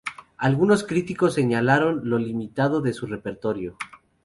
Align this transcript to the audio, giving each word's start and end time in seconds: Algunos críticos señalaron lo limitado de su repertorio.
Algunos 0.39 0.83
críticos 0.83 1.35
señalaron 1.35 2.09
lo 2.09 2.17
limitado 2.17 2.81
de 2.81 2.91
su 2.91 3.05
repertorio. 3.05 3.77